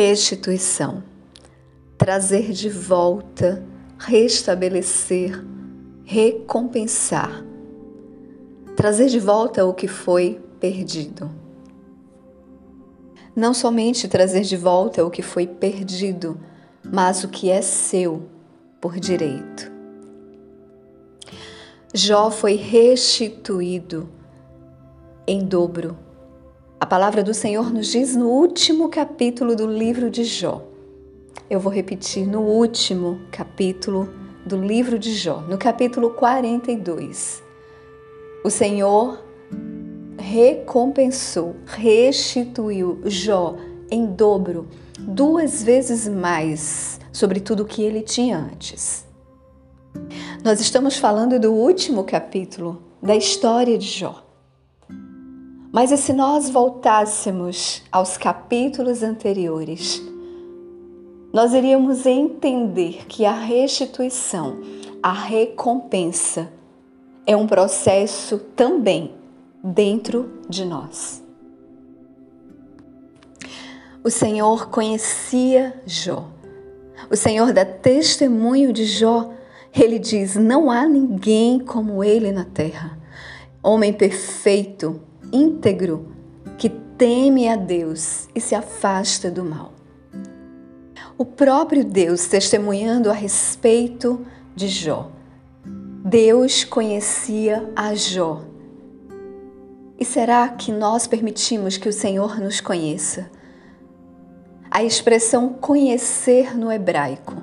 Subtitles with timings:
[0.00, 1.02] Restituição.
[1.98, 3.66] Trazer de volta,
[3.98, 5.44] restabelecer,
[6.04, 7.44] recompensar.
[8.76, 11.28] Trazer de volta o que foi perdido.
[13.34, 16.40] Não somente trazer de volta o que foi perdido,
[16.84, 18.22] mas o que é seu
[18.80, 19.68] por direito.
[21.92, 24.08] Jó foi restituído
[25.26, 25.98] em dobro
[26.80, 30.62] a palavra do Senhor nos diz no último capítulo do livro de Jó.
[31.50, 34.08] Eu vou repetir no último capítulo
[34.46, 37.42] do livro de Jó, no capítulo 42.
[38.44, 39.20] O Senhor
[40.16, 43.56] recompensou, restituiu Jó
[43.90, 44.68] em dobro,
[45.00, 49.04] duas vezes mais sobre tudo o que ele tinha antes.
[50.44, 54.27] Nós estamos falando do último capítulo da história de Jó.
[55.72, 60.02] Mas e se nós voltássemos aos capítulos anteriores,
[61.32, 64.60] nós iríamos entender que a restituição,
[65.02, 66.50] a recompensa,
[67.26, 69.14] é um processo também
[69.62, 71.22] dentro de nós.
[74.02, 76.26] O Senhor conhecia Jó.
[77.10, 79.30] O Senhor dá testemunho de Jó.
[79.78, 82.98] Ele diz: Não há ninguém como ele na terra.
[83.62, 85.00] Homem perfeito,
[85.32, 86.12] íntegro
[86.56, 89.72] que teme a Deus e se afasta do mal.
[91.16, 95.10] O próprio Deus testemunhando a respeito de Jó.
[96.04, 98.42] Deus conhecia a Jó.
[99.98, 103.30] E será que nós permitimos que o Senhor nos conheça?
[104.70, 107.34] A expressão conhecer no hebraico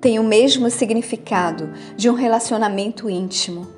[0.00, 3.75] tem o mesmo significado de um relacionamento íntimo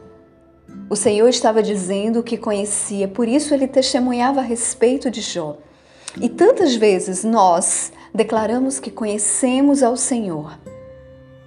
[0.90, 5.58] o Senhor estava dizendo que conhecia, por isso ele testemunhava a respeito de Jó.
[6.20, 10.58] E tantas vezes nós declaramos que conhecemos ao Senhor.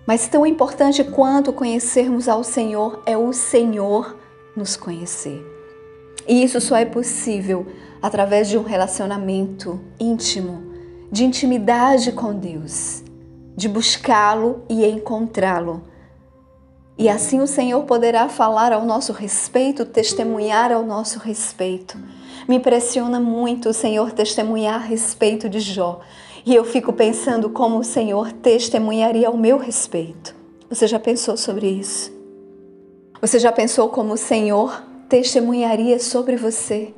[0.06, 4.18] Mas tão importante quanto conhecermos ao Senhor é o Senhor
[4.56, 5.44] nos conhecer.
[6.28, 7.66] E isso só é possível
[8.02, 10.62] através de um relacionamento íntimo,
[11.12, 13.04] de intimidade com Deus,
[13.56, 15.84] de buscá-lo e encontrá-lo
[16.98, 21.98] e assim o Senhor poderá falar ao nosso respeito, testemunhar ao nosso respeito.
[22.48, 26.02] Me impressiona muito o Senhor testemunhar a respeito de Jó.
[26.46, 30.36] E eu fico pensando como o Senhor testemunharia ao meu respeito.
[30.70, 32.12] Você já pensou sobre isso?
[33.22, 36.94] Você já pensou como o Senhor testemunharia sobre você?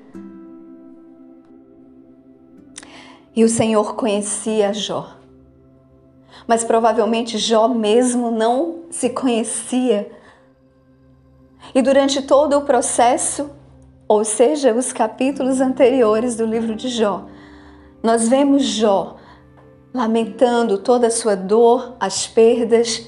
[3.35, 5.22] E o Senhor conhecia Jó
[6.47, 10.11] mas provavelmente Jó mesmo não se conhecia.
[11.73, 13.49] E durante todo o processo,
[14.07, 17.25] ou seja, os capítulos anteriores do livro de Jó,
[18.01, 19.15] nós vemos Jó
[19.93, 23.07] lamentando toda a sua dor, as perdas.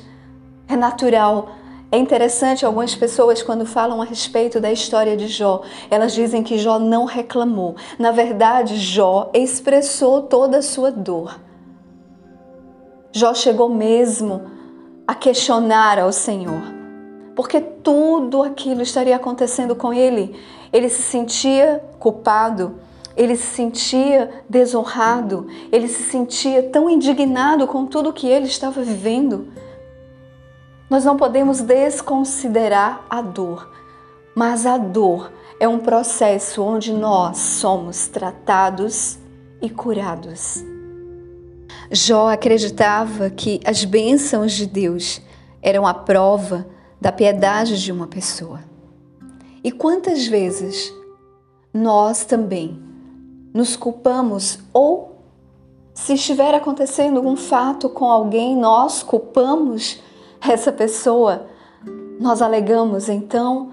[0.67, 1.49] É natural.
[1.91, 6.57] É interessante, algumas pessoas, quando falam a respeito da história de Jó, elas dizem que
[6.57, 7.75] Jó não reclamou.
[7.97, 11.39] Na verdade, Jó expressou toda a sua dor.
[13.17, 14.41] Jó chegou mesmo
[15.07, 16.61] a questionar ao Senhor,
[17.33, 20.35] porque tudo aquilo estaria acontecendo com ele.
[20.73, 22.75] Ele se sentia culpado,
[23.15, 29.47] ele se sentia desonrado, ele se sentia tão indignado com tudo que ele estava vivendo.
[30.89, 33.71] Nós não podemos desconsiderar a dor,
[34.35, 39.17] mas a dor é um processo onde nós somos tratados
[39.61, 40.74] e curados.
[41.91, 45.21] Jó acreditava que as bênçãos de Deus
[45.61, 46.65] eram a prova
[46.99, 48.59] da piedade de uma pessoa.
[49.63, 50.93] E quantas vezes
[51.73, 52.79] nós também
[53.53, 55.15] nos culpamos ou
[55.93, 60.01] se estiver acontecendo um fato com alguém, nós culpamos
[60.41, 61.47] essa pessoa,
[62.19, 63.71] nós alegamos então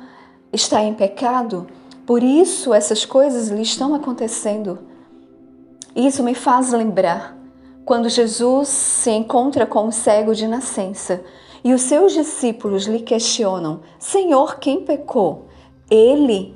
[0.52, 1.66] está em pecado,
[2.06, 4.78] por isso essas coisas lhe estão acontecendo.
[5.94, 7.41] Isso me faz lembrar
[7.84, 11.24] quando Jesus se encontra com o cego de nascença
[11.64, 15.46] e os seus discípulos lhe questionam: Senhor, quem pecou?
[15.90, 16.54] Ele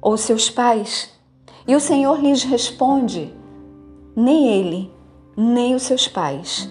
[0.00, 1.10] ou seus pais?
[1.66, 3.34] E o Senhor lhes responde:
[4.14, 4.92] Nem ele,
[5.36, 6.70] nem os seus pais,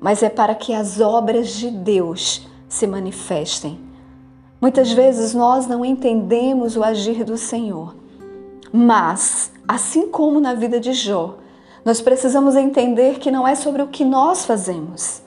[0.00, 3.78] mas é para que as obras de Deus se manifestem.
[4.60, 7.96] Muitas vezes nós não entendemos o agir do Senhor,
[8.72, 11.36] mas, assim como na vida de Jó,
[11.84, 15.22] nós precisamos entender que não é sobre o que nós fazemos,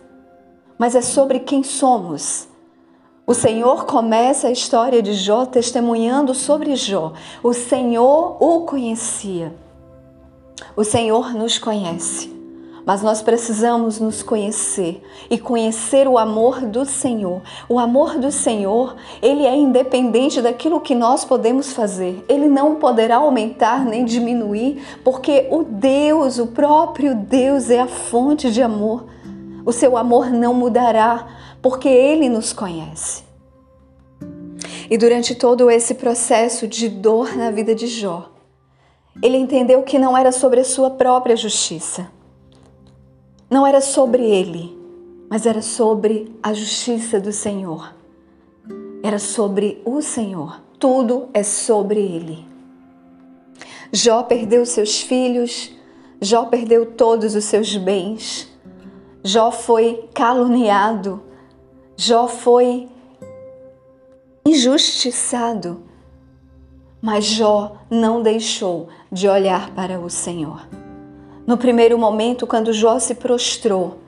[0.78, 2.48] mas é sobre quem somos.
[3.28, 7.14] O Senhor começa a história de Jó testemunhando sobre Jó.
[7.42, 9.54] O Senhor o conhecia.
[10.76, 12.35] O Senhor nos conhece,
[12.86, 17.42] Mas nós precisamos nos conhecer e conhecer o amor do Senhor.
[17.68, 22.24] O amor do Senhor, ele é independente daquilo que nós podemos fazer.
[22.30, 28.52] Ele não poderá aumentar nem diminuir, porque o Deus, o próprio Deus é a fonte
[28.52, 29.06] de amor.
[29.66, 31.28] O seu amor não mudará,
[31.62, 33.24] porque ele nos conhece.
[34.90, 38.30] E durante todo esse processo de dor na vida de Jó,
[39.24, 42.08] ele entendeu que não era sobre a sua própria justiça,
[43.56, 44.78] não era sobre ele,
[45.30, 47.96] mas era sobre a justiça do Senhor.
[49.02, 50.62] Era sobre o Senhor.
[50.78, 52.46] Tudo é sobre ele.
[53.94, 55.72] Jó perdeu seus filhos,
[56.20, 58.52] Jó perdeu todos os seus bens,
[59.24, 61.24] Jó foi caluniado,
[61.96, 62.90] Jó foi
[64.46, 65.82] injustiçado.
[67.02, 70.68] Mas Jó não deixou de olhar para o Senhor.
[71.46, 74.00] No primeiro momento, quando Jó se prostrou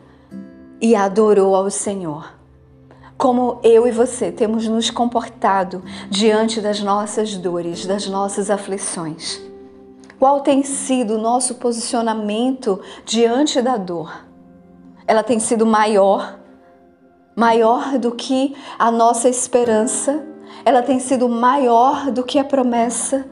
[0.82, 2.34] e adorou ao Senhor,
[3.16, 9.40] como eu e você temos nos comportado diante das nossas dores, das nossas aflições.
[10.18, 14.26] Qual tem sido o nosso posicionamento diante da dor?
[15.06, 16.40] Ela tem sido maior,
[17.36, 20.26] maior do que a nossa esperança,
[20.66, 23.28] ela tem sido maior do que a promessa,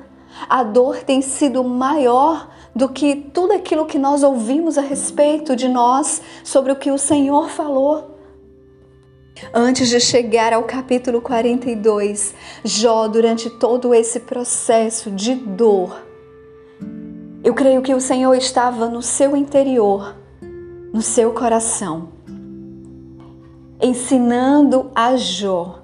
[0.48, 5.69] a dor tem sido maior do que tudo aquilo que nós ouvimos a respeito de
[5.69, 8.16] nós, sobre o que o Senhor falou.
[9.54, 12.33] Antes de chegar ao capítulo 42,
[12.66, 16.04] Jó, durante todo esse processo de dor,
[17.44, 20.16] eu creio que o Senhor estava no seu interior,
[20.94, 22.10] no seu coração,
[23.81, 25.83] ensinando a Jó,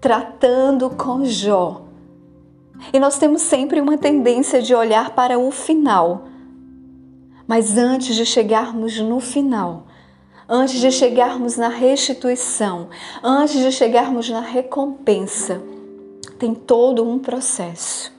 [0.00, 1.82] tratando com Jó.
[2.92, 6.31] E nós temos sempre uma tendência de olhar para o final.
[7.54, 9.82] Mas antes de chegarmos no final,
[10.48, 12.88] antes de chegarmos na restituição,
[13.22, 15.62] antes de chegarmos na recompensa,
[16.38, 18.10] tem todo um processo.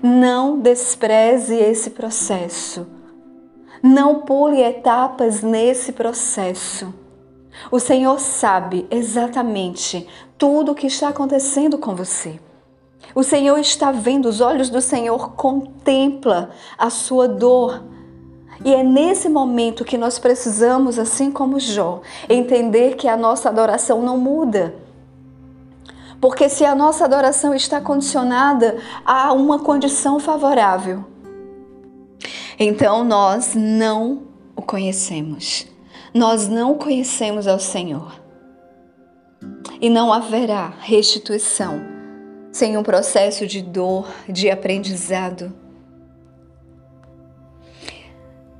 [0.00, 2.86] Não despreze esse processo.
[3.82, 6.94] Não pule etapas nesse processo.
[7.72, 10.06] O Senhor sabe exatamente
[10.38, 12.38] tudo o que está acontecendo com você.
[13.16, 17.82] O Senhor está vendo, os olhos do Senhor contempla a sua dor,
[18.64, 24.02] e é nesse momento que nós precisamos, assim como Jó, entender que a nossa adoração
[24.02, 24.74] não muda.
[26.20, 31.04] Porque se a nossa adoração está condicionada a uma condição favorável,
[32.58, 34.24] então nós não
[34.54, 35.66] o conhecemos.
[36.12, 38.20] Nós não conhecemos ao Senhor.
[39.80, 41.80] E não haverá restituição
[42.52, 45.59] sem um processo de dor, de aprendizado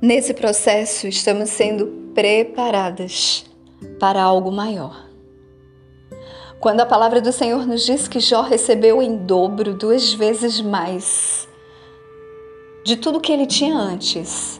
[0.01, 3.45] Nesse processo, estamos sendo preparadas
[3.99, 5.05] para algo maior.
[6.59, 11.47] Quando a palavra do Senhor nos diz que Jó recebeu em dobro, duas vezes mais
[12.83, 14.59] de tudo que ele tinha antes,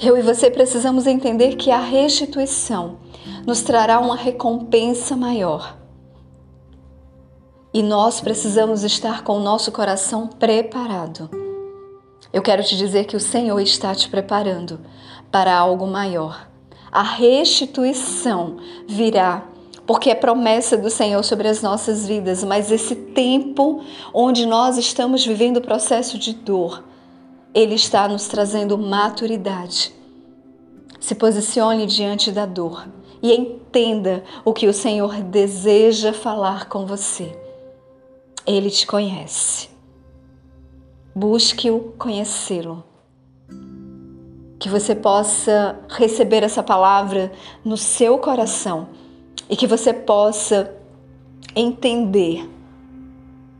[0.00, 2.98] eu e você precisamos entender que a restituição
[3.44, 5.76] nos trará uma recompensa maior.
[7.74, 11.39] E nós precisamos estar com o nosso coração preparado
[12.32, 14.80] eu quero te dizer que o Senhor está te preparando
[15.30, 16.48] para algo maior.
[16.90, 18.56] A restituição
[18.86, 19.44] virá,
[19.86, 23.82] porque é promessa do Senhor sobre as nossas vidas, mas esse tempo
[24.14, 26.84] onde nós estamos vivendo o processo de dor,
[27.54, 29.92] ele está nos trazendo maturidade.
[31.00, 32.86] Se posicione diante da dor
[33.22, 37.36] e entenda o que o Senhor deseja falar com você.
[38.46, 39.68] Ele te conhece.
[41.14, 42.84] Busque-o conhecê-lo.
[44.58, 47.32] Que você possa receber essa palavra
[47.64, 48.88] no seu coração
[49.48, 50.74] e que você possa
[51.56, 52.48] entender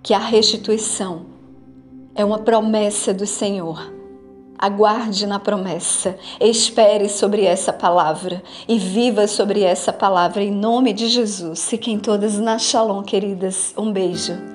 [0.03, 1.27] que a restituição
[2.15, 3.93] é uma promessa do Senhor.
[4.59, 11.09] Aguarde na promessa, espere sobre essa palavra e viva sobre essa palavra em nome de
[11.09, 11.69] Jesus.
[11.69, 13.73] Fiquem todas na Shalom, queridas.
[13.77, 14.50] Um beijo.